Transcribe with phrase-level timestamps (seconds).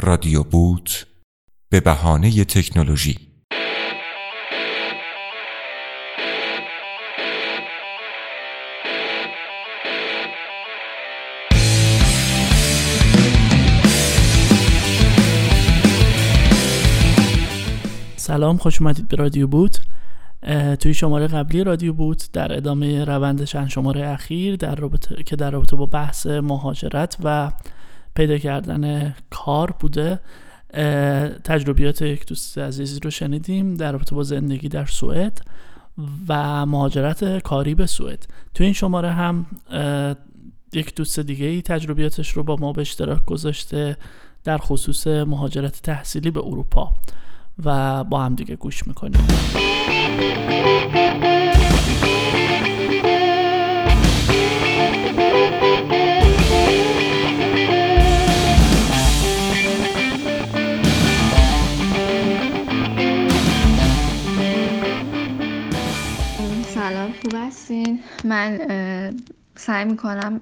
[0.00, 1.06] رادیو بوت
[1.70, 3.18] به بهانه تکنولوژی.
[18.16, 19.80] سلام خوش اومدید به رادیو بوت.
[20.80, 25.50] توی شماره قبلی رادیو بوت در ادامه روند چند شماره اخیر در رابطه که در
[25.50, 27.50] رابطه با بحث مهاجرت و
[28.18, 30.20] پیدا کردن کار بوده
[31.44, 35.40] تجربیات یک دوست عزیزی رو شنیدیم در رابطه با زندگی در سوئد
[36.28, 38.26] و مهاجرت کاری به سوئد.
[38.54, 39.46] تو این شماره هم
[40.72, 43.96] یک دوست دیگه ای تجربیاتش رو با ما به اشتراک گذاشته
[44.44, 46.92] در خصوص مهاجرت تحصیلی به اروپا
[47.64, 49.26] و با هم دیگه گوش می‌کنیم.
[67.22, 68.58] خوب هستین؟ من
[69.56, 70.40] سعی می‌کنم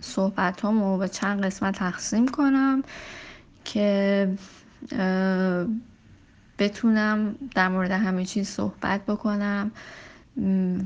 [0.00, 2.82] صحبت رو به چند قسمت تقسیم کنم
[3.64, 4.28] که
[6.58, 9.70] بتونم در مورد همه چیز صحبت بکنم.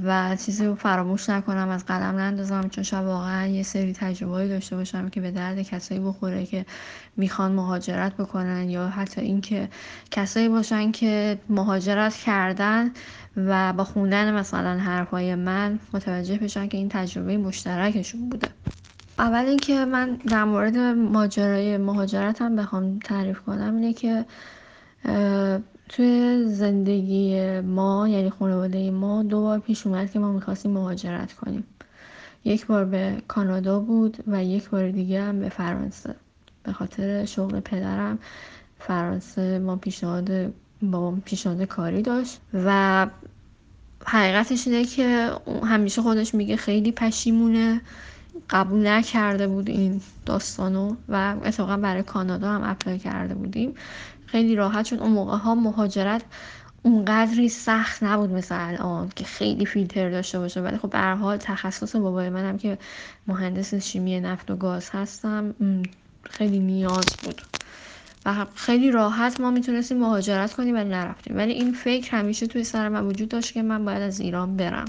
[0.05, 4.77] و چیزی رو فراموش نکنم از قلم نندازم چون شاید واقعا یه سری تجربه داشته
[4.77, 6.67] باشم که به درد کسایی بخوره که
[7.17, 9.69] می‌خوان مهاجرت بکنن یا حتی اینکه
[10.11, 12.91] کسایی باشن که مهاجرت کردن
[13.37, 18.49] و با خوندن مثلا حرفای من متوجه بشن که این تجربه مشترکشون بوده.
[19.19, 24.25] اول اینکه من در مورد ماجرای مهاجرتم بخوام تعریف کنم اینه که
[25.89, 31.65] توی زندگی ما یعنی خانواده ما دو بار پیش اومد که ما می‌خواستیم مهاجرت کنیم.
[32.45, 36.15] یک بار به کانادا بود و یک بار دیگه هم به فرانسه.
[36.63, 38.19] به خاطر شغل پدرم
[38.79, 43.07] فرانسه ما پیشنهاد با پیشنهاد کاری داشت و
[44.05, 45.31] حقیقتش اینه که
[45.65, 47.81] همیشه خودش میگه خیلی پشیمونه
[48.51, 53.75] قبول نکرده بود این داستانو و اتفاقا برای کانادا هم اپلای کرده بودیم.
[54.27, 54.99] خیلی راحت شد.
[54.99, 56.23] اون موقع ها مهاجرت
[56.83, 60.61] اونقدری سخت نبود مثل الان که خیلی فیلتر داشته باشه.
[60.61, 62.79] ولی خب به حال تخصص بابای منم که
[63.27, 65.55] مهندس شیمی نفت و گاز هستم
[66.31, 67.43] خیلی نیاز بود.
[68.27, 71.37] و خیلی راحت ما می‌تونستیم مهاجرت کنیم ولی نرفتیم.
[71.37, 74.85] ولی این فکر همیشه توی سر من وجود داشت که من باید از ایران برم.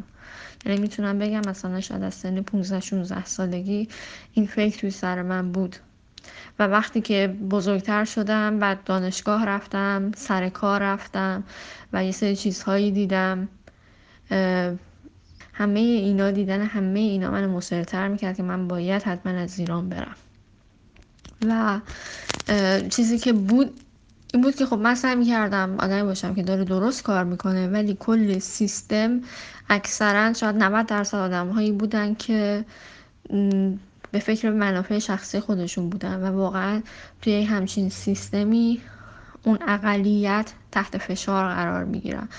[0.66, 3.88] یعنی می‌تونم بگم مثلا شاید از سن 15 16 سالگی
[4.34, 5.76] این فکر توی سر من بود.
[6.60, 11.44] و وقتی که بزرگتر شدم بعد دانشگاه رفتم سر کار رفتم
[11.94, 13.48] و یه سری چیزهایی دیدم.
[15.54, 20.16] همه اینا دیدن همه اینا من مصرتر می‌کرد که من باید حتما از ایران برم.
[21.48, 21.80] و
[22.90, 23.82] چیزی که بود
[24.34, 27.98] این بود که خب من سعی می‌کردم آدمی باشم که داره درست کار می‌کنه ولی
[28.00, 29.22] کل سیستم
[29.70, 32.66] اکثرا شاید 90 درصد آدم هایی بودن که
[34.12, 36.82] به فکر منافع شخصی خودشون بودن و واقعا
[37.22, 38.82] توی همچین سیستمی
[39.44, 42.30] اون اقلیت تحت فشار قرار می‌گیرن.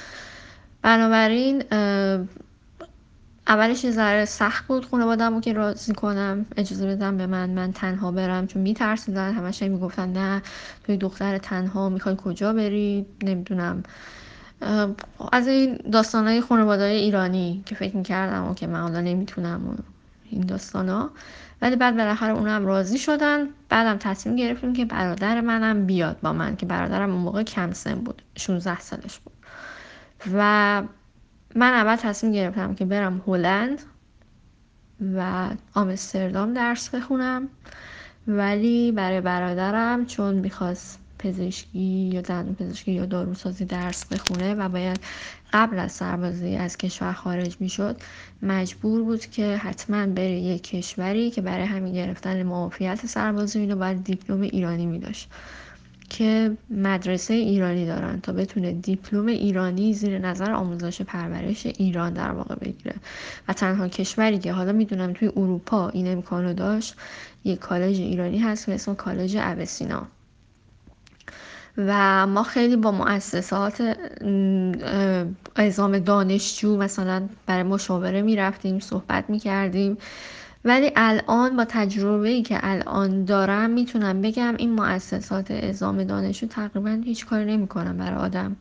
[0.82, 1.62] بنابراین
[3.48, 8.12] اولش یه ذره سخت بود خانوادم که راضی کنم اجازه بدم به من من تنها
[8.12, 10.42] برم چون میترسیدن همش می‌گفتن نه
[10.84, 13.82] توی دختر تنها می‌خوای کجا بری؟ نمی‌دونم.
[15.32, 19.84] از این داستانهای خانواده ایرانی که فکر می‌کردم که من حالا نمی‌تونم
[20.30, 21.10] این داستان ها
[21.62, 23.48] ولی بعد بالاخره اونم راضی شدن.
[23.68, 27.94] بعدم تصمیم گرفتیم که برادر منم بیاد با من که برادرم اون موقع کم سن
[27.94, 29.32] بود 16 سالش بود.
[30.34, 30.82] و
[31.54, 33.82] من اول تصمیم گرفتم که برم هلند
[35.16, 37.48] و آمستردام درس بخونم.
[38.28, 45.00] ولی برای برادرم چون می‌خواست پزشکی یا دندون پزشکی یا داروسازی درس بخونه و باید
[45.52, 48.00] قبل از سربازی از کشور خارج می‌شد
[48.42, 54.04] مجبور بود که حتما بره یک کشوری که برای همین گرفتن معافیت سربازی اینو باید
[54.04, 55.28] دیپلم ایرانی میداشت
[56.10, 62.54] که مدرسه ایرانی دارن تا بتونه دیپلم ایرانی زیر نظر آموزش پرورش ایران در واقع
[62.54, 62.94] بگیره.
[63.48, 66.94] و تنها کشوری که حالا می‌دونم توی اروپا این امکانو داشت
[67.44, 70.08] یک کالج ایرانی هست به اسم کالج اوسینا.
[71.78, 73.96] و ما خیلی با مؤسسات
[75.56, 79.98] اعزام دانشجو مثلا برای مشاوره می‌رفتیم صحبت می‌کردیم.
[80.64, 87.00] ولی الان با تجربه ای که الان دارم می‌تونم بگم این مؤسسات اعزام دانشجو تقریبا
[87.04, 88.56] هیچ کاری نمی‌کنن برای آدم.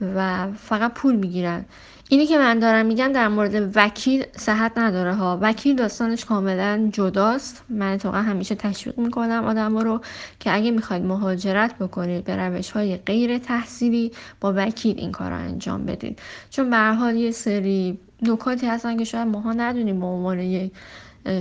[0.00, 1.64] و فقط پول می‌گیرن.
[2.08, 5.38] اینی که من دارم میگم در مورد وکیل صحت نداره ها.
[5.42, 7.62] وکیل داستانش کاملا جداست.
[7.68, 10.00] من اتفاقا همیشه تشویق می‌کنم آدم رو
[10.40, 15.36] که اگه می‌خواید مهاجرت بکنید به روش های غیر تحصیلی با وکیل این کار رو
[15.36, 16.18] انجام بدید.
[16.50, 20.72] چون به حال یه سری نکاتی هستن که شاید ماها ندونیم به عنوان یک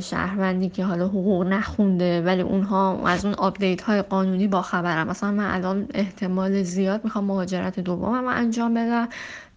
[0.01, 5.07] شهروندی که حالا حقوق نخونده ولی اونها از اون update های قانونی با خبرن.
[5.07, 9.07] مثلا من الان احتمال زیاد می‌خوام مهاجرت دومم انجام بدم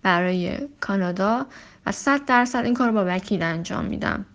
[0.02, 1.46] برای کانادا
[1.86, 4.26] و صد درصد این کار با وکیل انجام میدم.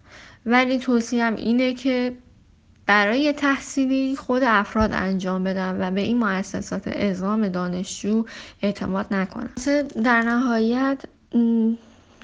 [0.46, 2.14] ولی توصیم اینه که
[2.86, 8.26] برای تحصیلی خود افراد انجام بدم و به این مؤسسات اعزام دانشجو
[8.62, 9.50] اعتماد نکنم.
[10.04, 11.04] در نهایت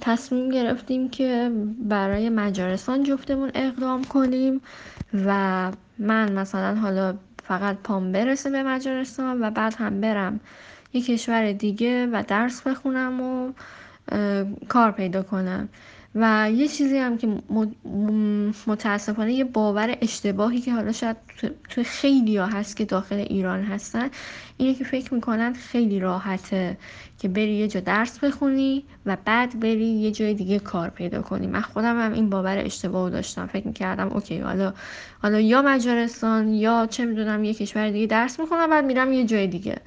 [0.01, 4.61] تصمیم گرفتیم که برای مجارستان جفتمون اقدام کنیم
[5.25, 10.39] و من مثلا حالا فقط پام برسه به مجارستان و بعد هم برم
[10.93, 13.51] یه کشور دیگه و درس بخونم و
[14.67, 15.69] کار پیدا کنم.
[16.19, 17.27] و یه چیزی هم که
[18.67, 21.17] متاسفانه یه باور اشتباهی که حالا شاید
[21.69, 24.09] تو خیلی ها هست که داخل ایران هستن
[24.57, 26.77] اینه که فکر می‌کنن خیلی راحته
[27.19, 31.47] که بری یه جا درس بخونی و بعد بری یه جای دیگه کار پیدا کنی.
[31.47, 33.47] من خودم هم این باور اشتباه داشتم.
[33.47, 34.73] فکر می‌کردم اوکی حالا
[35.21, 39.47] حالا یا مجارستان یا چه می‌دونم یه کشور دیگه درس می‌خونم بعد میرم یه جای
[39.47, 39.77] دیگه.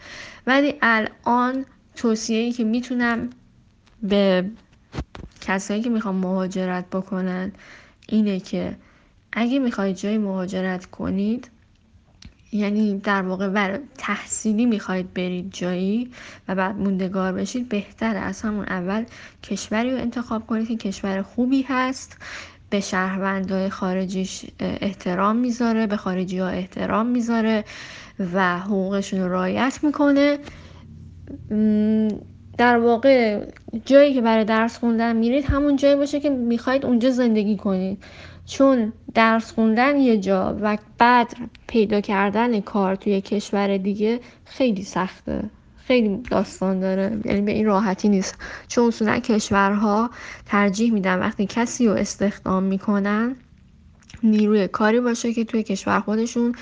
[0.46, 1.64] ولی الان
[1.96, 3.30] توصیه ای که می‌تونم
[4.02, 4.44] به
[5.40, 7.52] کسایی که می‌خوان مهاجرت بکنن
[8.08, 8.76] اینه که
[9.32, 11.50] اگه می‌خواید جای مهاجرت کنید
[12.52, 16.10] یعنی در واقع بر تحصیلی می‌خواید برید جایی
[16.48, 19.04] و بعد موندگار بشید بهتره از همون اول
[19.42, 22.16] کشوری رو انتخاب کنید که کشور خوبی هست
[22.70, 27.64] به شهروندهای خارجیش احترام می‌ذاره به خارجی ها احترام می‌ذاره
[28.34, 30.38] و حقوقشون رو رعایت می‌کنه.
[32.60, 33.46] در واقع
[33.84, 38.04] جایی که برای درس خوندن میرید همون جایی باشه که می‌خواید اونجا زندگی کنید.
[38.46, 41.32] چون درس خوندن یه جا و بعد
[41.66, 45.42] پیدا کردن کار توی کشور دیگه خیلی سخته.
[45.84, 47.20] خیلی داستان داره.
[47.24, 48.34] یعنی به این راحتی نیست.
[48.68, 50.10] چون اصولا کشورها
[50.46, 53.36] ترجیح میدن وقتی کسی رو استخدام می‌کنن
[54.22, 56.54] نیروی کاری باشه که توی کشور خودشون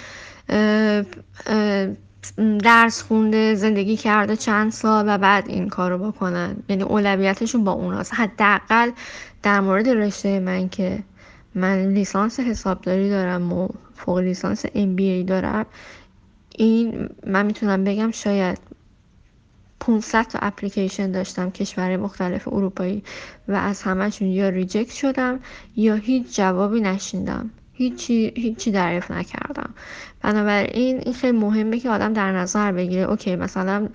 [2.65, 6.57] درس خونده زندگی کرده چند سال و بعد این کارو بکنن.
[6.69, 8.15] یعنی اولویتشون با اوناست.
[8.15, 8.91] حداقل
[9.43, 11.03] در مورد رشته من که
[11.55, 15.67] من لیسانس حسابداری دارم و فوق لیسانس MBA دارم
[16.57, 18.59] این من می‌تونم بگم شاید
[19.81, 23.03] 500 تا اپلیکیشن داشتم کشور مختلف اروپایی
[23.49, 25.41] و از همهشون یا reject شدم
[25.77, 27.51] یا هیچ جوابی نشنیدم.
[27.79, 29.75] هیچی هیچی دریافت نکردم.
[30.23, 33.89] بنابراین این خیلی مهمه که آدم در نظر بگیره okay مثلا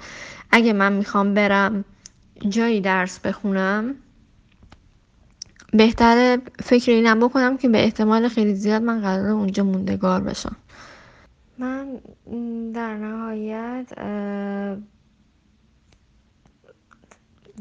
[0.52, 1.86] اگه من می‌خوام برم
[2.50, 3.96] جایی درس بخونم
[5.74, 10.56] بهتره فکر اینم بکنم که به احتمال خیلی زیاد من قرار اونجا موندگار بشم.
[11.58, 12.00] من
[12.74, 13.94] در نهایت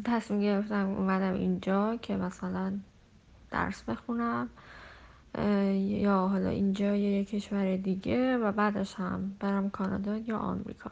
[0.04, 2.72] تصمیم گرفتم اومدم اینجا که مثلا
[3.50, 4.48] درس بخونم.
[5.79, 10.90] یا حالا اینجا یا یه کشور دیگه و بعدش هم برم کانادا یا آمریکا.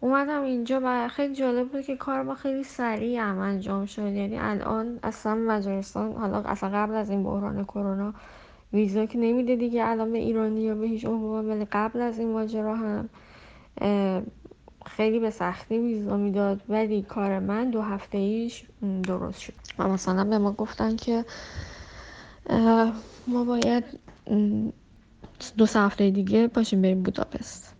[0.00, 4.02] اومدم اینجا و خیلی جالب بود که کار ما خیلی سریع هم انجام شد.
[4.02, 8.14] یعنی الان اصلا مجارستان حالا اصلا قبل از این بحران کرونا
[8.72, 12.32] ویزا که نمیده دیگه الان به ایرانی یا به هیچ عنوان ولی قبل از این
[12.32, 13.08] ماجرا هم
[14.86, 16.60] خیلی به سختی ویزا می‌داد.
[16.68, 18.64] ولی کار من دو هفته ایش
[19.02, 19.52] درست شد.
[19.78, 21.24] و مثلا به ما گفتن که
[23.26, 23.84] ما باید
[25.56, 27.74] دو هفته دیگه باشیم بریم بوداپست.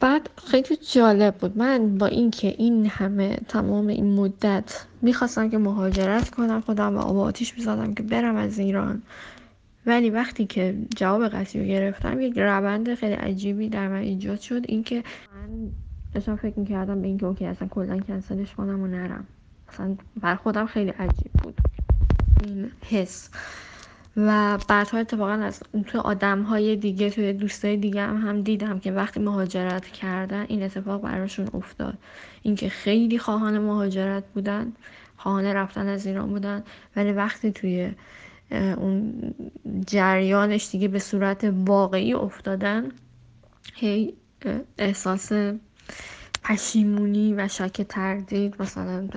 [0.00, 1.58] بعد خیلی جالب بود.
[1.58, 7.18] من با اینکه این همه تمام این مدت می‌خواستم که مهاجرت کنم خودم و آب
[7.18, 9.02] آتیش می‌زدم که برم از ایران.
[9.86, 14.62] ولی وقتی که جواب قصی رو گرفتم یک روند خیلی عجیبی در من ایجاد شد.
[14.68, 15.70] اینکه من
[16.12, 19.26] داشتم فکر می‌کردم به اینکه اوکی اصلا کلا کنسلش کنم و نرم.
[19.68, 21.60] اصلا بر خودم خیلی عجیب بود.
[22.44, 23.30] این حس.
[24.16, 28.92] و بعدها اتفاقا از تو آدم های دیگه توی دوستای دیگه هم, هم دیدم که
[28.92, 31.98] وقتی مهاجرت کردن این اتفاق براشون افتاد.
[32.42, 34.72] اینکه خیلی خواهان مهاجرت بودن
[35.16, 36.62] خواهان رفتن از ایران بودن
[36.96, 37.90] ولی وقتی توی
[38.50, 39.34] اون
[39.86, 42.88] جریانش دیگه به صورت واقعی افتادن
[43.74, 44.14] هی
[44.78, 45.32] احساس
[46.44, 49.08] پشیمونی و شک تردید مثلا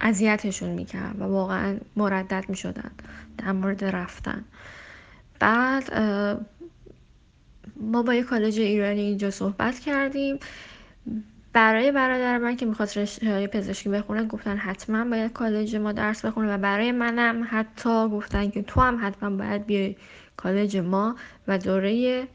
[0.00, 2.90] اذیتشون می‌کرد و واقعا مردد می‌شدن
[3.38, 4.44] در مورد رفتن.
[5.40, 5.92] بعد
[7.80, 10.38] ما با یه کالج ایرانی اینجا صحبت کردیم.
[11.52, 16.54] برای برادر من که می‌خواست رشته پزشکی بخونه گفتن حتما باید کالج ما درس بخونه
[16.54, 19.96] و برای منم حتی گفتن که تو هم حتما باید بیای
[20.36, 21.16] کالج ما
[21.48, 22.26] و دوره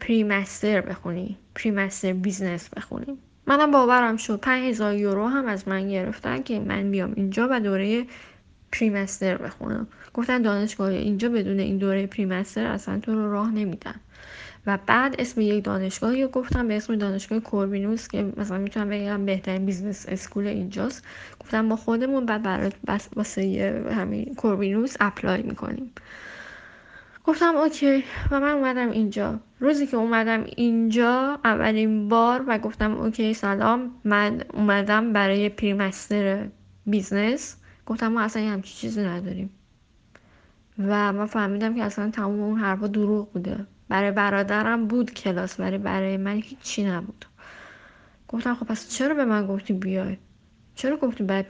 [0.00, 3.18] pre-master بخونی pre-master business بخونی.
[3.46, 4.40] منم باورم شد.
[4.40, 8.06] 5000 یورو هم از من گرفتن که من بیام اینجا و دوره
[8.72, 9.86] pre-master بخونم.
[10.14, 13.94] گفتن دانشگاه اینجا بدون این دوره pre-master اصلا تو رو راه نمیدن.
[14.66, 19.26] و بعد اسم یک دانشگاهی رو گفتم به اسم دانشگاه کوروینوس که مثلا می‌تونم بگم
[19.26, 21.04] بهترین business school اینجاست.
[21.40, 25.90] گفتن ما خودمون بعد برای بس واسه همین کوروینوس apply می‌کنیم.
[27.24, 29.40] گفتم okay و من اومدم اینجا.
[29.60, 36.48] روزی که اومدم اینجا اولین بار و گفتم okay سلام من اومدم برای pre-master
[36.86, 37.56] business.
[37.86, 39.50] گفتن ما اصلا همچی چیزی نداریم.
[40.78, 43.66] و من فهمیدم که اصلا تمام اون حرفا دروغ بوده.
[43.88, 47.24] برای برادرم بود کلاس ولی برای من هیچی نبود.
[48.28, 50.16] گفتم خب پس چرا به من گفتی بیای؟
[50.74, 51.44] چرا گفتی برای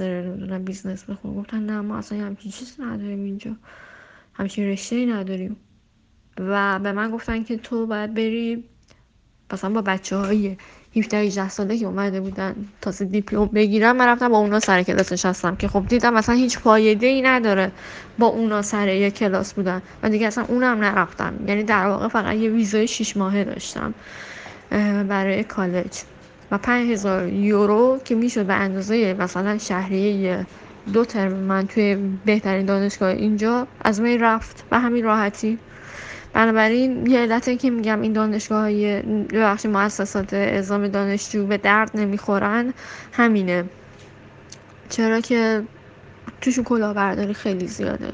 [0.00, 3.56] نمی‌دونم business بخون؟ گفتن نه ما اصلا همچین چیزی نداریم اینجا.
[4.34, 5.56] همچین رشته ای نداریم.
[6.38, 8.64] و به من گفتن که تو باید بری
[9.52, 10.56] مثلا با بچه های
[10.96, 15.12] 17 18 ساله که اومده بودن تازه دیپلم بگیرم من رفتم با اونا سر کلاس
[15.12, 17.72] نشستم که خب دیدم مثلا هیچ فایده ای نداره
[18.18, 19.82] با اونا سر یه کلاس بودن.
[20.02, 21.34] و دیگه اصلا اونم نرفتم.
[21.48, 23.94] یعنی در واقع فقط یه ویزای 6 ماهه داشتم
[25.08, 26.02] برای کالج.
[26.50, 30.46] و 5000 یورو که می‌شد به اندازه مثلا شهریه
[30.92, 35.58] دو ترم من توی بهترین دانشگاه اینجا از من رفت و همین راحتی.
[36.32, 42.74] بنابراین یه علت که میگم این دانشگاه های ببخشید مؤسسات اعزام دانشجو به درد نمی‌خورن
[43.12, 43.64] همینه.
[44.88, 45.62] چرا که
[46.40, 48.12] توشون کلاهبرداری خیلی زیاده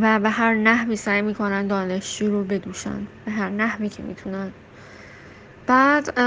[0.00, 4.52] و به هر نحوی سعی می‌کنن دانشجو رو بدوشن به هر نحوی که می‌تونن.
[5.66, 6.18] بعد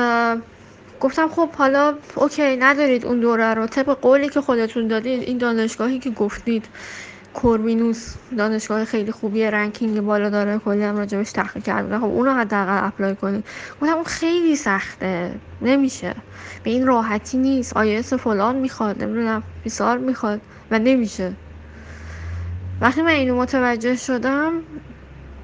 [1.02, 3.68] گفتم خب حالا okay ندارید اون دوره رو.
[3.68, 6.66] طبق قولی که خودتون دادید این دانشگاهی که گفتید
[7.34, 12.88] کوروینوس دانشگاه خیلی خوبیه ranking بالا داره کلی هم راجبش تحقیق کردم خب اونو حداقل
[12.88, 13.46] apply کنید.
[13.82, 15.32] گفتن اون خیلی سخته.
[15.62, 16.16] نمیشه.
[16.64, 17.78] به این راحتی نیست.
[17.78, 21.34] آیس فلان می‌خواد نمی‌دونم بیسار می‌خواد و نمیشه.
[22.82, 24.52] وقتی من اینو متوجه شدم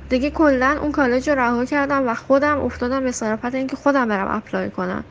[0.10, 4.28] دیگه کلا اون کالج رو رها کردم و خودم افتادم به صرافت اینکه خودم برم
[4.28, 5.04] apply کنم.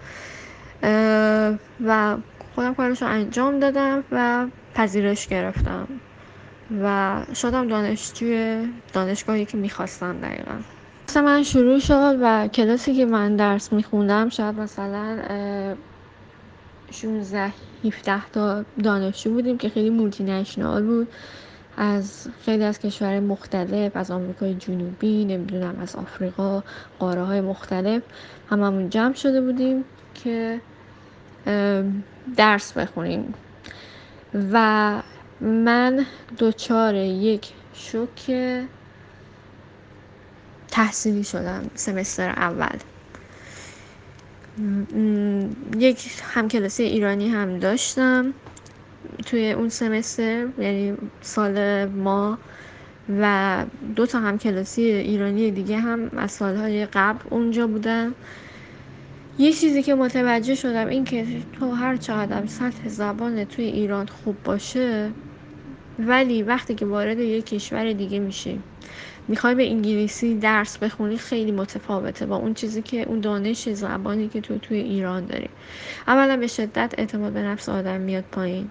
[1.87, 2.17] و
[2.55, 5.89] خودم کارش رو انجام دادم و پذیرش گرفتم.
[6.83, 10.55] و شدم دانشجوی دانشگاهی که می‌خواستم دقیقا.
[11.17, 15.19] من شروع شد و کلاسی که من درس میخوندم شاید مثلا
[16.91, 17.53] 16
[17.85, 21.09] 17 تا دانشجو بودیم که خیلی مولتی نشنال بود.
[21.77, 26.62] از خیلی از کشورهای مختلف از آمریکای جنوبی نمی‌دونم از آفریقا
[26.99, 28.03] قاره های مختلف
[28.51, 29.85] هممون جمع شده بودیم
[30.15, 30.61] که
[32.37, 33.34] درس بخونیم.
[34.52, 35.02] و
[35.40, 36.06] من
[36.38, 38.32] دچار یک شوک
[40.68, 42.78] تحصیلی شدم سمستر اول.
[45.78, 48.34] یک همکلاسی ایرانی هم داشتم
[49.26, 52.38] توی اون سمستر یعنی سال ما.
[53.20, 53.64] و
[53.96, 58.14] دو تا همکلاسی ایرانی دیگه هم از سالهای قبل اونجا بودن
[59.39, 64.37] یه چیزی که متوجه شدم این که تو هر چقدر سطح زبان توی ایران خوب
[64.45, 65.11] باشه
[65.99, 68.61] ولی وقتی که وارد یک کشور دیگه میشی
[69.29, 74.41] می‌خوای به انگلیسی درس بخونی خیلی متفاوته با اون چیزی که اون دانش زبانی که
[74.41, 75.49] تو توی ایران داری.
[76.07, 78.71] اولا به شدت اعتماد به نفس آدم میاد پایین.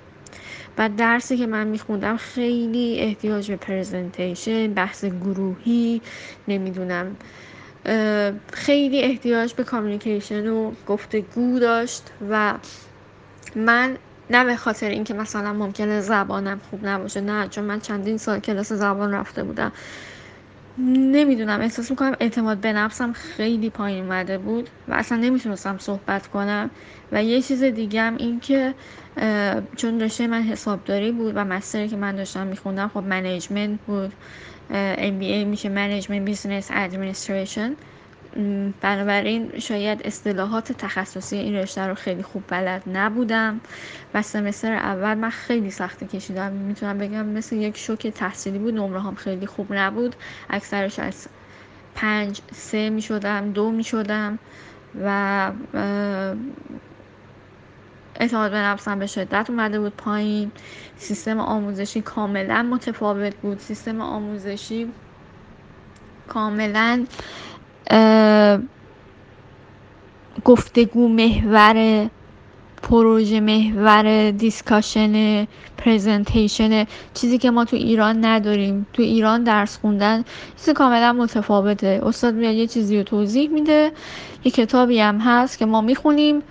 [0.78, 6.02] و درسی که من میخوندم خیلی احتیاج به پرزنتیشن بحث گروهی
[6.48, 7.16] نمی‌دونم
[8.54, 12.54] خیلی احتیاج به کامیونیکیشن و گفتگو داشت و
[13.56, 13.98] من
[14.30, 18.74] نه به خاطر اینکه مثلا ممکنه زبانم خوب نباشه نه چون من چندین سال کلاس
[18.74, 19.72] زبان رفته بودم.
[20.78, 26.70] نمی‌دونم احساس می‌کنم اعتماد به نفسم خیلی پایین اومده بود و اصلا نمی‌تونستم صحبت کنم.
[27.12, 28.76] و یه چیز دیگه هم این که
[29.78, 34.14] چون رشته من حسابداری بود و master ی که من داشتم میخوندم خب management بود.
[34.98, 37.76] MBA میشه management business administration
[38.82, 43.62] بنابراین شاید اصطلاحات تخصصی این رشته رو خیلی خوب بلد نبودم
[44.14, 46.52] و semester اول من خیلی سختی کشیدم.
[46.52, 50.16] می‌تونم بگم مثل یک شوک تحصیلی بود نمره هم خیلی خوب نبود.
[50.50, 51.28] اکثرش از
[51.96, 54.40] پنج سه می شدم دو می شدم
[55.04, 55.52] و
[58.16, 60.52] اعتماد به نفسم به شدت اومده بود پایین.
[60.98, 63.60] سیستم آموزشی کاملا متفاوت بود.
[63.60, 64.92] سیستم آموزشی
[66.28, 67.06] کاملا
[70.46, 72.10] گفتگو محور
[72.84, 78.86] پروژه محور discussion presentation چیزی که ما تو ایران نداریم.
[78.94, 80.24] تو ایران درس خوندن
[80.58, 82.02] چیز کاملا متفاوته.
[82.04, 83.92] استاد میاد یه چیزی رو توضیح میده.
[84.44, 86.42] یه کتابی هم هست که ما می‌خونیم.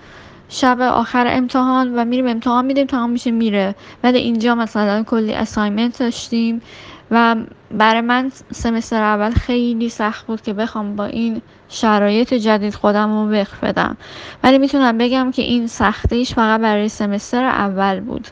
[0.49, 3.75] شب آخر امتحان و میریم امتحان میدیم تمام میشه میره.
[4.05, 6.63] ولی اینجا مثلا کلی اسایمنت داشتیم.
[7.11, 7.37] و
[7.71, 13.33] برای من سمستر اول خیلی سخت بود که بخوام با این شرایط جدید خودم رو
[13.33, 13.97] وقف بدم.
[14.43, 18.29] ولی می‌تونم بگم که این سختیش فقط برای سمستر اول بود.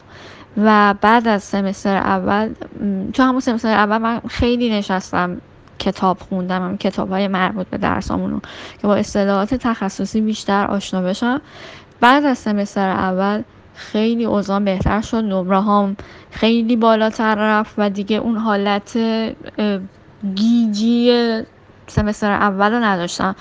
[0.57, 2.53] و بعد از سمستر اول
[3.13, 5.41] تو همون سمستر اول من خیلی نشستم
[5.79, 8.41] کتاب خوندم هم کتاب های مربوط به درسامونو
[8.81, 11.41] که با اصطلاحات تخصصی بیشتر آشنا بشم.
[12.01, 13.43] بعد از سمستر اول
[13.79, 15.17] خیلی اوضاع بهتر شد.
[15.17, 15.97] نمره هم
[16.31, 18.99] خیلی بالاتر رفت و دیگه اون حالت
[20.35, 21.13] گیجی
[21.87, 23.37] سمستر اول رو نداشتم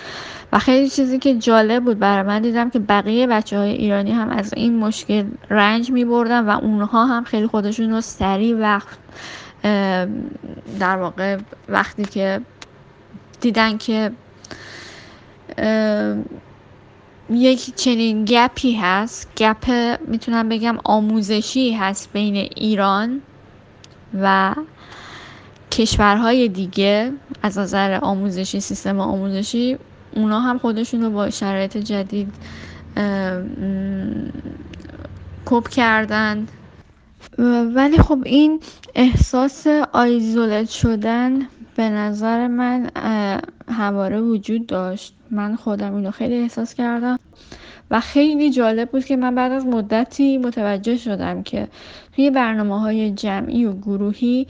[0.54, 4.30] و خیلی چیزی که جالب بود برای من دیدم که بقیه بچه های ایرانی هم
[4.30, 8.98] از این مشکل رنج می بردن و اونها هم خیلی خودشون رو سریع وقت
[10.80, 11.38] در واقع
[11.70, 12.42] وقتی که
[13.42, 14.12] دیدن که
[17.30, 19.30] یک چنین گپی هست.
[19.38, 19.72] گپ
[20.08, 23.22] می‌تونم بگم آموزشی هست بین ایران
[24.22, 24.56] و
[25.72, 27.14] کشورهای دیگه.
[27.42, 29.78] از نظر آموزشی سیستم آموزشی
[30.16, 32.34] اونا هم خودشون رو با شرایط جدید
[35.46, 36.48] کپ کردن.
[37.76, 38.60] ولی خب این
[38.96, 42.90] احساس آیزولت شدن به نظر من
[43.68, 45.14] همواره وجود داشت.
[45.32, 47.20] من خودم اینو خیلی احساس کردم
[47.92, 51.68] و خیلی جالب بود که من بعد از مدتی متوجه شدم که
[52.16, 54.48] توی برنامه های جمعی و گروهی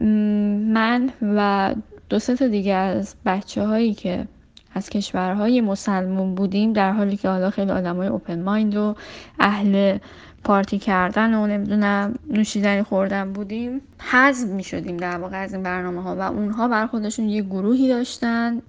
[0.00, 1.74] من و
[2.08, 4.26] دو تا دیگه از بچه هایی که
[4.74, 8.94] از کشورهای مسلمون بودیم در حالی که حالا خیلی آدم های اوپن مایند و
[9.40, 9.98] اهل
[10.44, 13.80] پارتی کردن و نمی‌دونم نوشیدنی خوردن بودیم.
[13.98, 17.88] حذف می شدیم در واقع از این برنامه ها و اونها بر خودشون یه گروهی
[17.88, 18.62] داشتن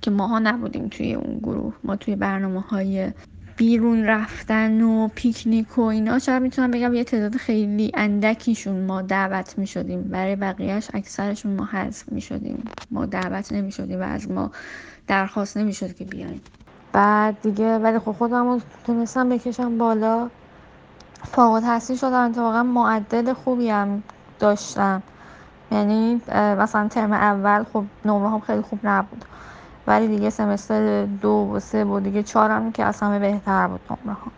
[0.00, 1.74] که ماها نبودیم توی اون گروه.
[1.84, 3.10] ما توی برنامه های
[3.56, 6.18] بیرون رفتن و پیکنیک و اینا.
[6.18, 10.02] شاید می‌تونم بگم یه تعداد خیلی اندکیشون ما دعوت می‌شدیم.
[10.02, 12.64] برای بقیهش اکثرشون ما حذف می‌شدیم.
[12.90, 14.50] ما دعوت نمی‌شدیم و از ما
[15.06, 16.40] درخواست نمی‌شد که بیایم.
[16.92, 20.30] بعد دیگه ولی خب خودم رو تونستم بکشم بالا.
[21.24, 24.02] فوق تحصیل شدم اتفاقا معدل خوبی هم
[24.38, 25.02] داشتم.
[25.72, 29.24] یعنی مثلا ترم اول خب نمره هم خیلی خوب نبود.
[29.86, 34.30] ولی دیگه سمستر دو و سه و دیگه چهارم که اصلا بهتر بود نمره ها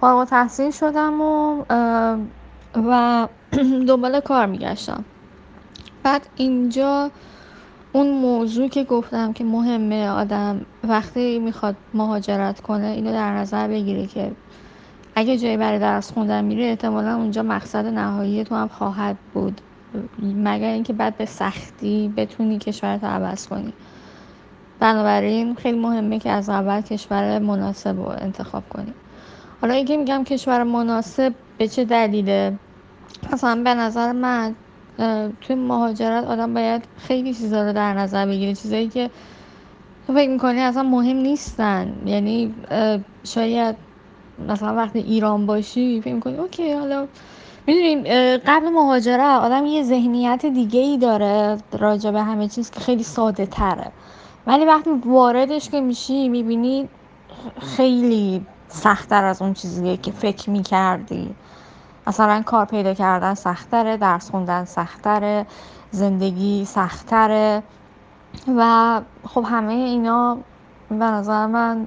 [0.00, 1.64] فارغ تحصیل شدم و
[2.76, 3.28] و
[3.88, 5.04] دنبال کار میگشتم.
[6.02, 7.10] بعد اینجا
[7.92, 14.06] اون موضوع که گفتم که مهمه آدم وقتی می‌خواد مهاجرت کنه اینو در نظر بگیره
[14.06, 14.32] که
[15.14, 19.60] اگه جایی برای درس خوندن میره احتمالا اونجا مقصد نهایی تو هم خواهد بود.
[20.22, 23.72] مگر اینکه بعد به سختی بتونی کشورت عوض کنی.
[24.80, 28.94] بنابراین خیلی مهمه که از اول کشور مناسب رو انتخاب کنی.
[29.60, 32.58] حالا اینکه میگم کشور مناسب به چه دلیله؟
[33.32, 34.54] مثلا به نظر من
[35.40, 38.54] توی مهاجرت آدم باید خیلی چیزا رو در نظر بگیره.
[38.54, 39.10] چیزایی که
[40.06, 41.92] تو فکر می‌کنی اصلا مهم نیستن.
[42.06, 42.54] یعنی
[43.24, 43.76] شاید
[44.48, 47.06] مثلا وقتی ایران باشی فکر می‌کنی اوکی حالا
[47.66, 48.02] می‌دونیم
[48.46, 53.46] قبل مهاجرت آدم یه ذهنیت دیگه ای داره راجع به همه چیز که خیلی ساده
[53.46, 53.92] تره.
[54.46, 56.88] ولی وقتی واردش که میشی می‌بینی
[57.76, 61.34] خیلی سختتر از اون چیزیه که فکر می‌کردی.
[62.06, 65.46] مثلا کار پیدا کردن سختره درس خوندن سختره
[65.90, 67.62] زندگی سختره
[68.56, 70.38] و خب همه اینا
[70.88, 71.86] به نظر من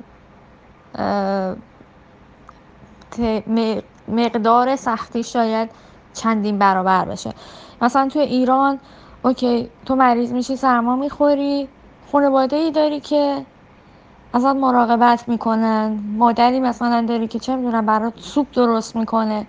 [4.07, 5.69] مقدار سختی شاید
[6.13, 7.33] چندین برابر بشه.
[7.81, 8.79] مثلا تو ایران
[9.23, 11.67] اوکی تو مریض میشی سرما می‌خوری
[12.11, 13.45] خانواده ای داری که
[14.33, 19.45] ازت مراقبت می‌کنن مادری مثلا داری که چه می‌دونم برات سوپ درست می‌کنه.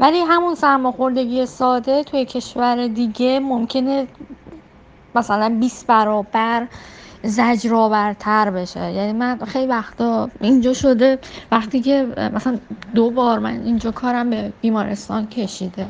[0.00, 4.06] ولی همون سرماخوردگی ساده توی کشور دیگه ممکنه
[5.14, 6.66] مثلا 20 برابر
[7.24, 8.92] زجرآورتر بشه.
[8.92, 11.18] یعنی من خیلی وقتا اینجا شده
[11.52, 12.58] وقتی که مثلا
[12.94, 15.86] دو بار من اینجا کارم به بیمارستان کشیده.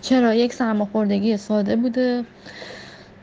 [0.00, 2.24] چرا؟ یک سرماخوردگی ساده بوده.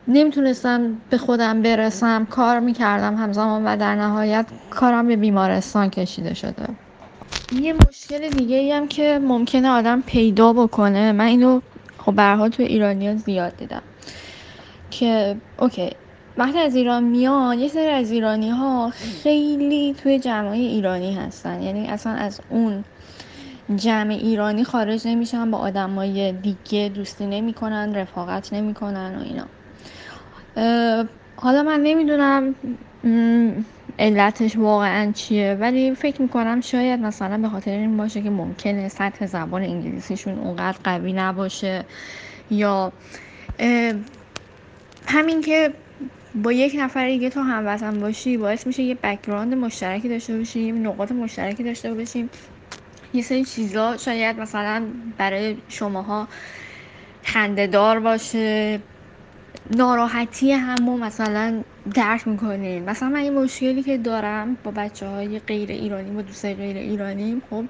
[0.08, 2.24] نمی‌تونستم به خودم برسم.
[2.24, 6.66] کار می‌کردم همزمان و در نهایت کارم به بیمارستان کشیده شده.
[7.52, 11.12] یه مشکل دیگه ای هم که ممکنه آدم پیدا بکنه.
[11.12, 11.60] من اینو
[11.98, 13.82] خب برها تو ایرانیا زیاد دیدم.
[14.90, 15.90] که اوکی
[16.38, 18.90] وقتی از ایران میان یه سری از ایرانی ها
[19.22, 21.62] خیلی توی جمعه ایرانی هستن.
[21.62, 22.84] یعنی اصلا از اون
[23.76, 29.46] جمع ایرانی خارج نمیشن با آدمای دیگه دوستی نمی‌کنن رفاقت نمی‌کنن و اینا.
[31.36, 32.54] حالا من نمی‌دونم
[33.98, 39.26] علتش واقعا چیه ولی فکر می‌کنم شاید مثلا به خاطر این باشه که ممکنه سطح
[39.26, 41.84] زبان انگلیسیشون اونقدر قوی نباشه
[42.50, 42.92] یا
[45.06, 45.72] همین که
[46.42, 51.12] با یک نفر دیگه تو هموطن باشی باعث میشه یه بکگراند مشترکی داشته باشیم نقاط
[51.12, 52.30] مشترکی داشته باشیم.
[53.14, 54.82] یه سری چیزا شاید مثلا
[55.18, 56.28] برای شماها
[57.22, 58.80] خندهدار باشه
[59.76, 61.62] ناراحتی همو مثلا
[61.94, 62.84] درک می‌کنین.
[62.84, 67.42] مثلا من این مشکلی که دارم با بچه های غیر ایرانی با دوستای غیر ایرانی
[67.50, 67.64] خب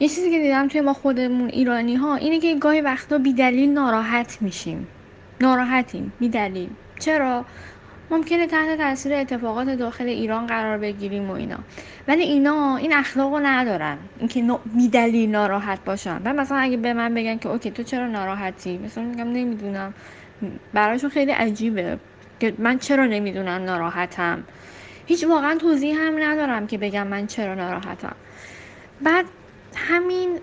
[0.00, 4.38] یه چیزی که دیدم توی ما خودمون ایرانی ها اینه که گاهی وقتا بیدلیل ناراحت
[4.42, 4.86] میشیم.
[5.42, 7.44] ناراحتیم بیدلیل چرا؟
[8.10, 11.58] ممکنه تحت تاثیر اتفاقات داخل ایران قرار بگیریم و اینا.
[12.08, 13.98] ولی اینا این اخلاقو ندارن.
[14.18, 16.22] اینکه بیدلیل ناراحت باشن.
[16.24, 19.94] و مثلا اگه به من بگن که اوکی تو چرا ناراحتی؟ مثلا میگم نمی‌دونم.
[20.72, 21.98] براشون خیلی عجیبه
[22.40, 24.44] که من چرا نمی‌دونم ناراحتم.
[25.06, 28.14] هیچ واقعا توضیح هم ندارم که بگم من چرا ناراحتم.
[29.00, 29.24] بعد
[29.76, 30.38] همین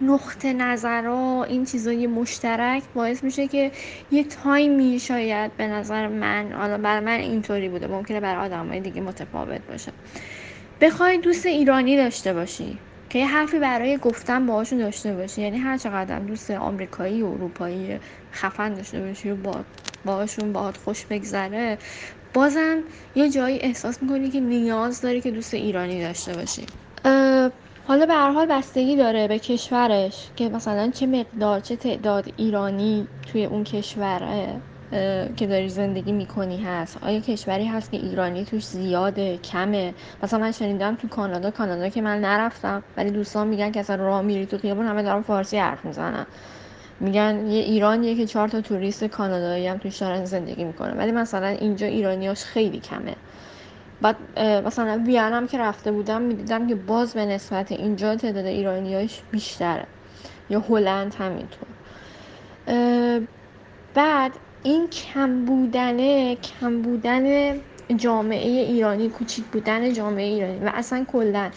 [0.00, 3.72] نقطه نظرها این چیزای مشترک باعث میشه که
[4.10, 9.00] یه تایمی شاید به نظر من حالا برای من اینطوری بوده ممکنه برای آدمای دیگه
[9.00, 9.92] متفاوت باشه.
[10.80, 15.78] بخوای دوست ایرانی داشته باشی که یه حرفی برای گفتن باهاشون داشته باشی یعنی هر
[15.78, 17.98] چقدر دوست آمریکایی و اروپایی
[18.32, 19.64] خفن داشته باشی و با
[20.04, 21.78] باهاشون باهات خوش بگذره
[22.34, 22.84] بازم
[23.14, 26.66] یه جایی احساس می‌کنی که نیاز داری که دوست ایرانی داشته باشی.
[27.82, 33.08] حالا به هر حال بستگی داره به کشورش که مثلا چه مقدار چه تعداد ایرانی
[33.26, 34.62] توی اون کشوره
[35.36, 36.96] که داری زندگی می‌کنی هست.
[37.02, 42.02] آیا کشوری هست که ایرانی توش زیاده کمه؟ مثلا من شنیدم تو کانادا کانادا که
[42.02, 45.84] من نرفتم ولی دوستان میگن که اصلا راه میری تو خیابون همه دارن فارسی حرف
[45.84, 46.26] می‌زنن.
[47.00, 50.96] میگن یه ایرانیه که چهار تا توریست کانادایی هم توش دارن زندگی می‌کنن.
[50.98, 53.16] ولی مثلا اینجا ایرانیاش خیلی کمه.
[54.02, 59.22] بعد مثلا وین هم که رفته بودم می‌دیدم که باز به نسبت اینجا تعداد ایرانیاش
[59.30, 59.86] بیشتره
[60.50, 61.68] یا هلند همینطور.
[63.94, 64.32] بعد
[64.62, 67.54] این کم بودنه کم بودن
[67.96, 71.50] جامعه ایرانی کوچیک بودن جامعه ایرانی و اصلا کلا.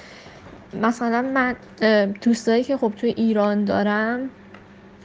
[0.81, 1.55] مثلا من
[2.21, 4.29] دوستایی که خب توی ایران دارم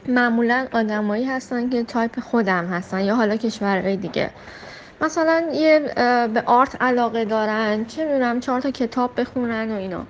[0.07, 4.29] معمولا آدمایی هستن که تایپ خودم هستن یا حالا کشورهای دیگه.
[5.01, 5.79] مثلا یه
[6.33, 10.05] به art علاقه دارن چه می‌دونم چهار تا کتاب بخونن و اینا.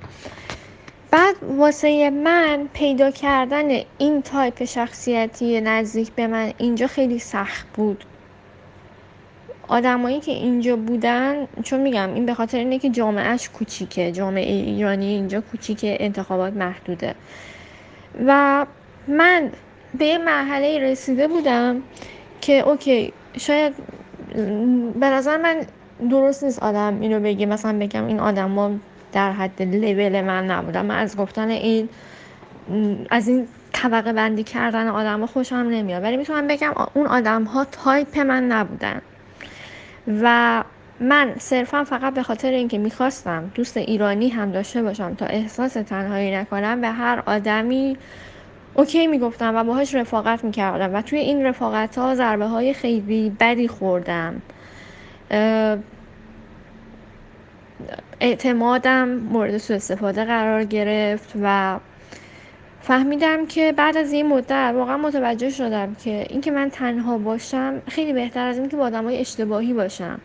[1.12, 8.04] بعد واسه من پیدا کردن این تایپ شخصیتی نزدیک به من اینجا خیلی سخت بود.
[9.68, 14.12] آدمایی که اینجا بودن چون میگم این به خاطر اینه که جامعهش کوچیکه.
[14.12, 17.16] جامعه ایرانی اینجا کوچیکه انتخابات محدوده.
[18.26, 18.66] و
[19.08, 19.52] من
[19.98, 21.84] به مرحله رسیده بودم
[22.42, 23.74] که okay شاید
[25.00, 25.62] به نظر من
[26.10, 27.46] درست نیست آدم اینو بگه.
[27.46, 28.72] مثلا بگم این آدما
[29.12, 30.86] در حد لول من نبودم.
[30.86, 31.90] من از گفتن این
[33.10, 36.04] از این طبقه بندی کردن آدم ها خوشم نمیاد.
[36.04, 39.02] ولی می‌تونم بگم اون آدم ها تایپ من نبودن.
[40.22, 40.64] و
[41.00, 46.36] من صرفا فقط به خاطر اینکه می‌خواستم دوست ایرانی هم داشته باشم تا احساس تنهایی
[46.36, 47.98] نکنم به هر آدمی
[48.80, 53.68] اوکی می‌گفتم و باهاش رفاقت می‌کردم و توی این رفاقت ها ضربه های خیلی بدی
[53.68, 54.42] خوردم.
[58.20, 61.80] اعتمادم مورد سوء استفاده قرار گرفت و
[62.82, 68.14] فهمیدم که بعد از این مدت واقعا متوجه شدم که اینکه من تنها باشم خیلی
[68.14, 70.20] بهتر از اینکه با آدم های اشتباهی باشم.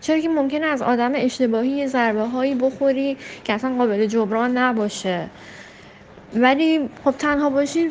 [0.00, 5.26] چرا که ممکنه از آدم اشتباهی یه ضربه هایی بخوری که اصلا قابل جبران نباشه.
[6.34, 7.90] ولی خب تنها باشی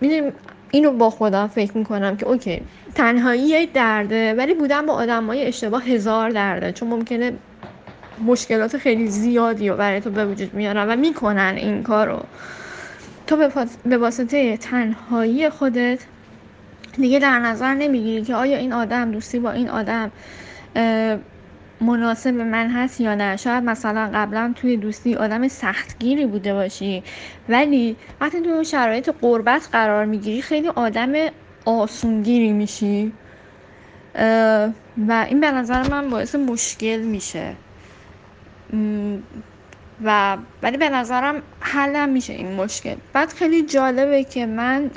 [0.00, 0.32] می‌دونیم
[0.70, 2.62] اینو با خودم فکر می‌کنم که اوکی
[2.94, 7.32] تنهایی یه درده ولی بودن با آدم های اشتباه هزار درده چون ممکنه
[8.26, 12.22] مشکلات خیلی زیادی رو برای تو به وجود میارن و می‌کنن این کارو.
[13.26, 13.48] تو
[13.84, 16.06] به واسطه تنهایی خودت
[16.96, 20.12] دیگه در نظر نمی‌گیری که آیا این آدم دوستی با این آدم
[21.82, 27.02] مناسب من هست یا نه؟ شاید مثلا قبلا توی دوستی آدم سختگیری بوده باشی
[27.48, 31.12] ولی وقتی توی شرایط قربت قرار می‌گیری خیلی آدم
[31.64, 33.12] آسونگیری میشی.
[35.08, 37.52] و این به نظر من باعث مشکل میشه.
[40.04, 42.94] و ولی به نظرم حلم میشه این مشکل.
[43.12, 44.90] بعد خیلی جالبه که من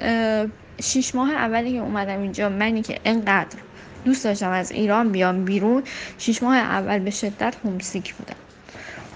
[0.81, 3.57] شیش ماه اولی که اومدم اینجا منی که انقدر
[4.05, 5.83] دوست داشتم از ایران بیام بیرون
[6.17, 8.35] شیش ماه اول به شدت همسیک بودم.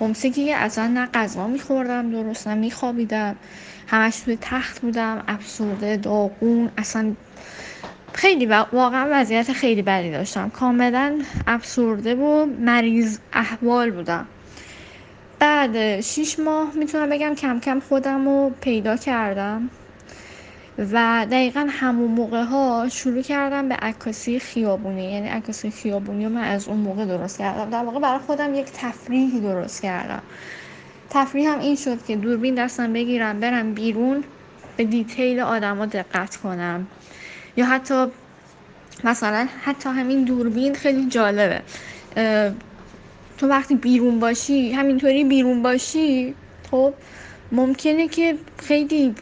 [0.02, 3.36] همسیکی که اصلا نه غذا میخوردم درست نه میخوابیدم.
[3.88, 7.16] همش توی تخت بودم افسرده داغون اصلا
[8.14, 10.50] خیلی واقعا وضعیت خیلی بدی داشتم.
[10.50, 14.28] کاملا افسرده و مریض احوال بودم.
[15.40, 19.70] بعد شیش ماه می‌تونم بگم کم کم خودم رو پیدا کردم.
[20.80, 25.12] و دقیقا همون موقع ها شروع کردم به عکاسی خیابونی.
[25.12, 27.70] یعنی عکاسی خیابونی رو من از اون موقع درست کردم.
[27.70, 30.22] در واقع برای خودم یک تفریحی درست کردم.
[31.10, 34.24] تفریح هم این شد که دوربین دستم بگیرم برم بیرون
[34.78, 36.88] به دیتیل آدما دقت کنم.
[37.58, 38.06] یا حتی
[39.04, 41.62] مثلا حتی همین دوربین خیلی جالبه.
[43.38, 46.36] تو وقتی بیرون باشی همینطوری بیرون باشی
[46.72, 46.94] خب
[47.52, 49.16] ممکنه که خیلی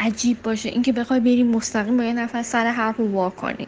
[0.00, 0.68] عجیب باشه.
[0.68, 3.66] اینکه بخوای بری مستقیم با یه نفر سر حرف رو وا کنی.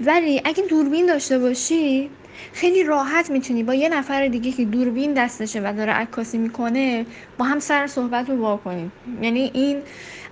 [0.00, 2.10] ولی اگه دوربین داشته باشی
[2.52, 7.06] خیلی راحت می‌تونی با یه نفر دیگه که دوربین دستشه و داره عکاسی می‌کنه
[7.38, 8.92] با هم سر صحبت رو وا کنیم.
[9.22, 9.82] یعنی این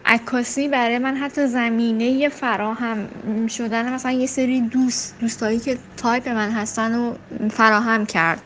[0.06, 3.08] عکاسی برای من حتی زمینه فراهم
[3.48, 7.16] شدن مثلا یه سری دوست دوستایی که تایپ من هستن رو
[7.50, 8.42] فراهم کرد.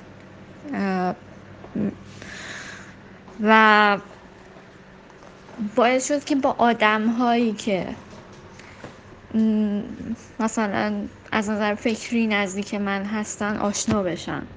[3.43, 3.99] و
[5.77, 7.97] باعث شد که با آدم هایی که
[10.41, 14.49] مثلا از نظر فکری نزدیک من هستن آشنا بشن.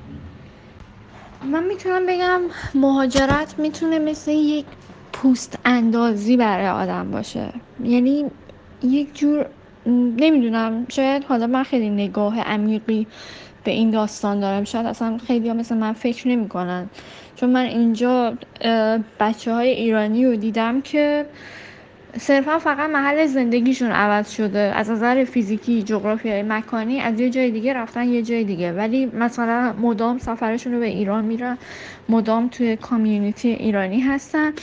[1.44, 2.42] من می‌تونم بگم
[2.76, 4.68] مهاجرت می‌تونه مثل یک
[5.14, 7.54] پوست اندازی برای آدم باشه.
[7.84, 8.32] یعنی
[8.82, 9.50] یک جور
[9.88, 13.08] نمی‌دونم شاید حالا من خیلی نگاه عمیقی
[13.64, 14.64] به این داستان دارم.
[14.64, 16.90] شاید اصلا خیلی ها مثل من فکر نمی‌کنن.
[17.36, 18.34] چون من اینجا
[19.20, 21.26] بچه های ایرانی رو دیدم که
[22.17, 24.60] صرفا فقط محل زندگیشون عوض شده.
[24.60, 28.72] از نظر فیزیکی جغرافیایی مکانی از یه جای دیگه رفتن یه جای دیگه.
[28.72, 31.58] ولی مثلا مدام سفرشون رو به ایران میرن
[32.10, 34.54] مدام توی کامیونیتی ایرانی هستن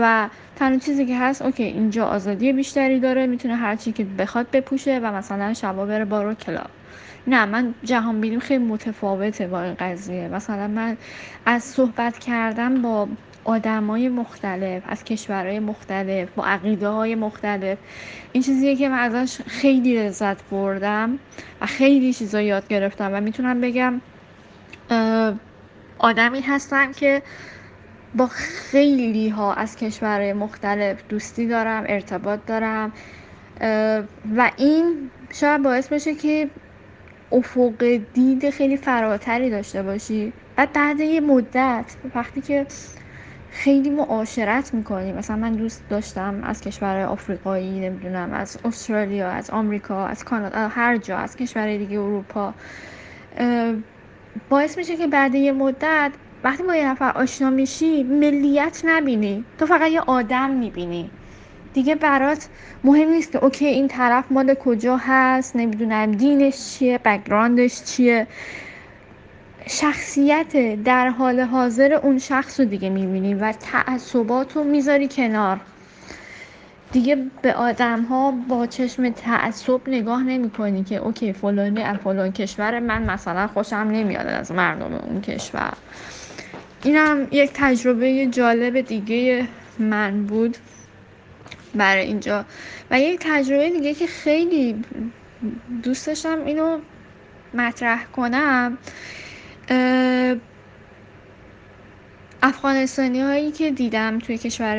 [0.00, 4.46] و تنها چیزی که هست اوکی اینجا آزادی بیشتری داره می‌تونه هر چی که بخواد
[4.52, 6.70] بپوشه و مثلا شبا بره بارو کلاب.
[7.26, 10.28] نه من جهان بینیم خیلی متفاوته با این قضیه.
[10.28, 10.96] مثلا من
[11.46, 13.08] از صحبت کردن با
[13.44, 17.78] آدمای مختلف از کشورهای مختلف با عقیده های مختلف
[18.32, 21.18] این چیزیه که من ازش خیلی لذت بردم
[21.60, 24.00] و خیلی چیزا یاد گرفتم و می‌تونم بگم
[25.98, 27.22] آدمی هستم که
[28.14, 32.92] با خیلی ها از کشورهای مختلف دوستی دارم ارتباط دارم
[34.36, 36.50] و این شاید باعث بشه که
[37.32, 40.34] افق دید خیلی فراتری داشته باشی.
[40.58, 42.66] و بعد یه مدت وقتی که
[43.48, 50.06] خیلی معاشرت می‌کنیم مثلا من دوست داشتم از کشور آفریقایی نمی‌دونم از استرالیا از آمریکا
[50.06, 52.54] از کانادا هر جا از کشور دیگه اروپا.
[54.50, 56.14] باعث میشه که بعد یه مدت
[56.44, 59.48] وقتی با یه نفر آشنا میشی ملیت نبینی.
[59.58, 61.19] تو فقط یه آدم می‌بینی.
[61.74, 62.48] دیگه برات
[62.84, 68.26] مهم نیست که okay این طرف مال کجا هست نمی‌دونم دینش چیه background ش چیه.
[69.66, 75.60] شخصیت در حال حاضر اون شخص رو دیگه می‌بینی و تعصبات رو می‌ذاری کنار.
[76.92, 82.32] دیگه به آدم ها با چشم تعصب نگاه نمی کنی که okay فلانی از فلان
[82.32, 85.72] کشور من مثلا خوشم نمیاد از مردم اون کشور.
[86.84, 89.46] اینم یک تجربه جالب دیگه
[89.78, 90.56] من بود.
[91.74, 92.44] برای اینجا.
[92.90, 94.84] و یک تجربه دیگه که خیلی
[95.82, 96.78] دوست داشتم اینو
[97.54, 98.78] مطرح کنم
[102.42, 104.76] افغانستانی هایی که دیدم توی کشور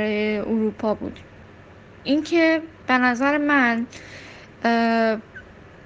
[0.48, 1.20] اروپا بود.
[2.04, 3.88] اینکه به نظر من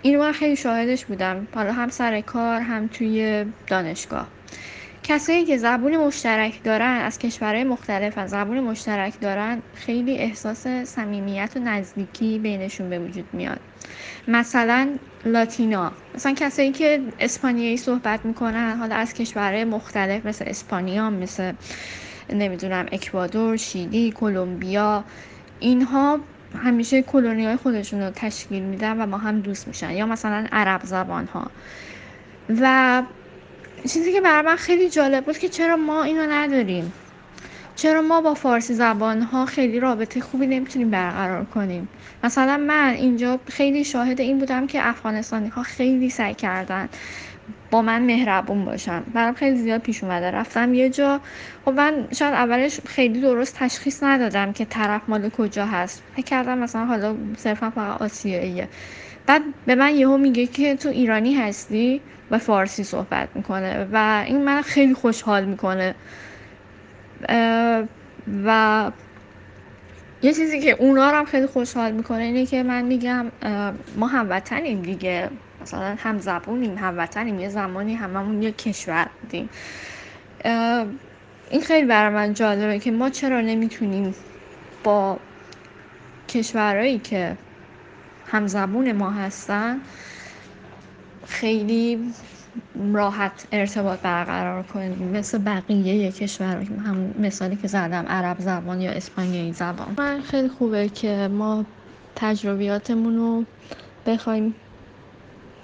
[0.02, 1.48] اینو من خیلی شاهدش بودم.
[1.56, 4.28] حالا هم سر کار هم توی دانشگاه.
[5.08, 11.52] کسایی که زبون مشترک دارن از کشورهای مختلف از زبون مشترک دارن خیلی احساس صمیمیت
[11.56, 13.60] و نزدیکی بینشون به وجود میاد.
[14.28, 14.90] مثلا
[15.26, 15.92] لاتینا.
[16.16, 21.54] مثلا کسایی که اسپانیایی صحبت می‌کنن حالا از کشورهای مختلف مثل اسپانیا مثل
[22.30, 25.04] نمی‌دونم اکوادور شیلی کلمبیا
[25.60, 26.20] اینها
[26.64, 29.92] همیشه کلونی های خودشون رو تشکیل میدن و ما هم دوست میشن.
[29.92, 31.52] یا مثلا عرب زبان ها
[32.50, 33.04] و
[33.88, 36.94] چیزی که برای من خیلی جالب بود که چرا ما اینو نداریم؟
[37.76, 41.88] چرا ما با فارسی زبان ها خیلی رابطه خوبی نمی‌تونیم برقرار کنیم؟
[42.24, 46.90] مثلا من اینجا خیلی شاهد این بودم که افغانستانی ها خیلی سعی کردن
[47.72, 49.04] با من مهربون باشن.
[49.14, 50.32] برام خیلی زیاد پیش اومده.
[50.32, 51.22] رفتم یه جا.
[51.66, 56.04] خب من شاید اولش خیلی درست تشخیص ندادم که طرف مال کجا هست.
[56.16, 58.68] فکر کردم مثلا حالا صرفا فقط آسیاییه.
[59.28, 64.44] بعد به من یهو میگه که تو ایرانی هستی و فارسی صحبت می‌کنه و این
[64.44, 65.96] من خیلی خوشحال می‌کنه.
[68.46, 68.92] و
[70.22, 73.26] یه چیزی که اونا رو هم خیلی خوشحال می‌کنه اینه که من میگم
[73.98, 75.30] ما هموطنیم دیگه.
[75.62, 79.50] مثلا هم زبونیم هموطنیم یه زمانی هممون یه کشور بودیم.
[81.50, 84.16] این خیلی برای من جالبه که ما چرا نمی‌تونیم
[84.84, 85.20] با
[86.30, 87.38] کشورهایی که
[88.28, 89.78] همزبون ما هستن
[91.28, 92.14] خیلی
[92.94, 95.12] راحت ارتباط برقرار کنیم.
[95.14, 99.96] مثل بقیه کشور هم مثالی که زدم عرب زبان یا اسپانیایی زبان.
[99.98, 101.66] من خیلی خوبه که ما
[102.16, 103.44] تجربیاتمون رو
[104.06, 104.56] بخوایم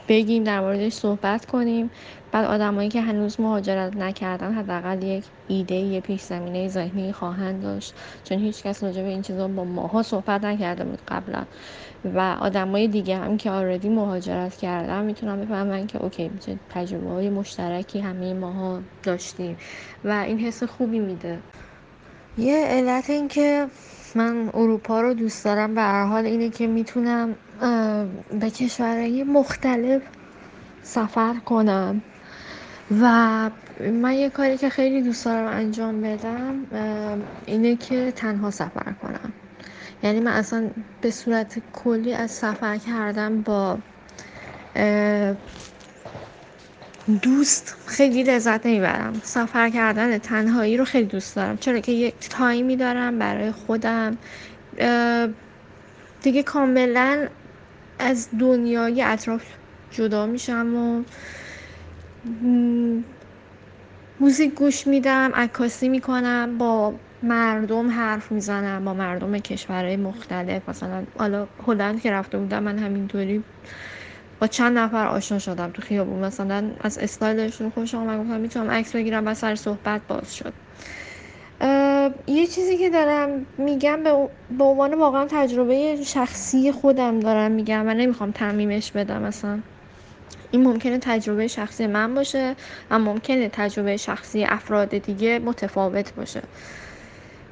[0.08, 1.92] بگیم در موردش صحبت کنیم.
[2.32, 7.94] بعد آدمایی که هنوز مهاجرت نکردن حداقل یک ایده یه پیش زمینه ذهنی خواهند داشت.
[8.24, 11.44] چون هیچ کس راجع به این چیزا با ماها صحبت نکرده بود قبلا.
[12.06, 16.32] و آدمای دیگه هم که آردی مهاجرت کردن می‌تونن بفهمن که اوکی
[16.70, 19.58] تجربه های مشترکی همه ماها داشتیم.
[20.04, 21.40] و این حس خوبی میده.
[22.38, 23.68] یه علت این که
[24.16, 27.36] من اروپا رو دوست دارم به هر حال اینه که می‌تونم
[28.40, 30.02] به کشورهای مختلف
[30.84, 32.02] سفر کنم.
[33.02, 36.68] و من یه کاری که خیلی دوست دارم انجام بدم
[37.46, 39.34] اینه که تنها سفر کنم.
[40.04, 40.70] یعنی من اصلا
[41.02, 43.78] به صورت کلی از سفر کردم با
[47.22, 51.58] دوست خیلی لذت نمی‌برم سفر کردن تنهایی رو خیلی دوست دارم.
[51.58, 54.18] چرا که یک تایمی دارم برای خودم.
[56.22, 57.28] دیگه کاملا
[58.02, 59.46] از دنیای اطراف
[59.92, 61.04] جدا میشم و
[64.20, 70.70] موزیک گوش میدم عکاسی می‌کنم با مردم حرف می‌زنم با مردم کشورهای مختلف.
[70.70, 73.46] مثلا حالا هلند که رفته بودم من همینطوری
[74.42, 76.20] با چند نفر آشنا شدم تو خیابون.
[76.26, 80.54] مثلا از استایلشون خوش آمد گفتم می‌تونم عکس بگیرم و سر صحبت باز شد.
[82.28, 84.04] یه چیزی که دارم میگم
[84.58, 89.60] به عنوان واقعا تجربه شخصی خودم دارم میگم و نمی‌خوام تعمیمش بدم مثلا
[90.52, 92.56] این ممکنه تجربه شخصی من باشه
[92.92, 96.42] و ممکنه تجربه شخصی افراد دیگه متفاوت باشه.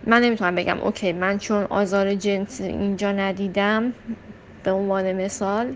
[0.03, 3.93] من نمی‌تونم بگم اوکی من چون آزار جنس اینجا ندیدم
[4.63, 5.75] به عنوان مثال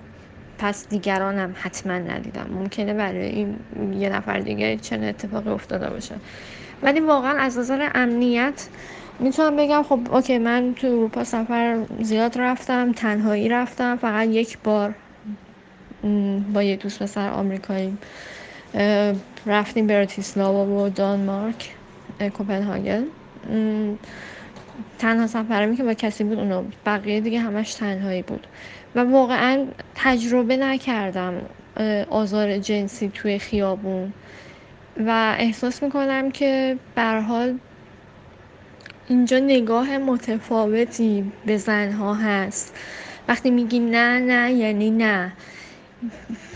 [0.58, 2.50] پس دیگرانم حتما ندیدم.
[2.54, 3.56] ممکنه برای این
[3.94, 6.16] یه نفر دیگه چنین اتفاقی افتاده باشه.
[6.84, 8.68] ولی واقعا از نظر امنیت
[9.20, 14.96] می‌تونم بگم خب اوکی من تو اروپا سفر زیاد رفتم تنهایی رفتم فقط یک بار
[16.54, 17.98] با یه دوست پسر آمریکایی
[19.46, 21.76] رفتیم براتیسلاوا و دانمارک
[22.38, 23.04] کوپنهاگن.
[25.00, 28.48] تنها سفرمی که با کسی بود اونو بقیه دیگه همش تنهایی بود.
[28.96, 29.66] و واقعا
[29.96, 31.34] تجربه نکردم
[32.10, 34.14] آزار جنسی توی خیابون.
[34.98, 36.78] و احساس می‌کنم که
[37.28, 37.58] حال
[39.08, 42.76] اینجا نگاه متفاوتی به زنها هست.
[43.28, 45.32] وقتی میگی نه نه یعنی نه.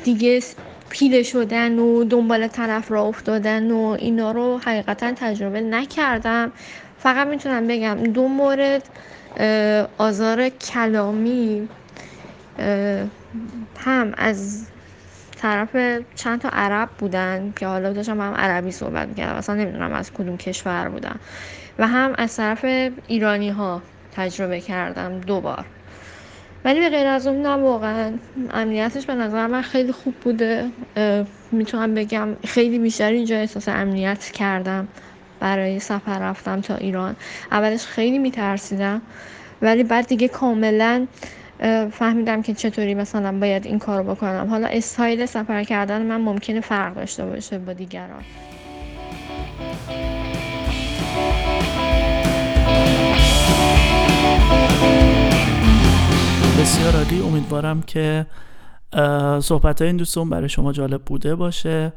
[0.03, 0.43] دیگه
[0.89, 6.51] پیله شدن و دنبال طرف را افتادن و اینا رو حقیقتا تجربه نکردم.
[6.99, 8.89] فقط می‌تونم بگم دو مورد
[9.97, 11.69] آزار کلامی
[13.79, 14.67] هم از
[15.37, 19.35] طرف چند تا عرب بودن که حالا داشتم هم عربی صحبت می‌کردم.
[19.35, 21.15] اصلا نمی‌دونم از کدوم کشور بودن.
[21.79, 22.65] و هم از طرف
[23.07, 23.81] ایرانی ها
[24.15, 25.65] تجربه کردم دوبار
[26.65, 28.11] ولی به غیر از اون نه واقعا
[28.53, 30.69] امنیتش به نظر من خیلی خوب بوده.
[31.51, 34.87] می‌تونم بگم خیلی بیشتر اینجا احساس امنیت کردم
[35.39, 37.15] برای سفر رفتم تا ایران.
[37.51, 39.01] اولش خیلی میترسیدم
[39.61, 41.07] ولی بعد دیگه کاملا
[41.91, 44.47] فهمیدم که چطوری مثلا باید این کار بکنم.
[44.49, 48.23] حالا استایل سفر کردن من ممکنه فرق داشته باشه با دیگران.
[56.61, 57.21] بسیار عالی.
[57.21, 58.25] امیدوارم که
[59.41, 61.93] صحبت این دوستون برای شما جالب بوده باشه.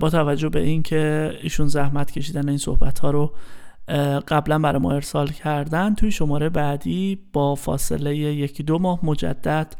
[0.00, 3.32] با توجه به اینکه ایشون زحمت کشیدن این صحبت ها رو
[4.28, 5.94] قبلا برای ما ارسال کردن.
[5.94, 9.74] توی شماره بعدی با فاصله یکی دو ماه مجدد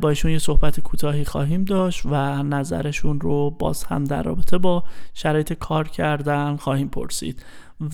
[0.00, 4.84] با ایشون یه صحبت کوتاهی خواهیم داشت و نظرشون رو باز هم در رابطه با
[5.14, 7.44] شرایط کار کردن خواهیم پرسید.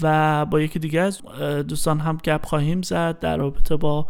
[0.03, 1.23] و با یکی دیگه از
[1.69, 4.07] دوستان هم گپ خواهیم زد در رابطه با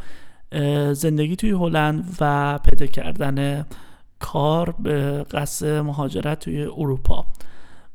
[0.92, 3.66] زندگی توی هلند و پیدا کردن
[4.18, 7.26] کار به قصد مهاجرت توی اروپا.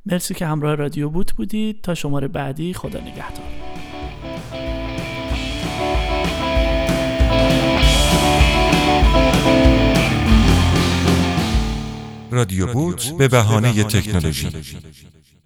[0.06, 3.46] مرسی که همراه رادیو بوت بودید تا شماره بعدی خدا نگهدار.
[12.32, 14.50] رادیو بوت به بهانه تکنولوژی.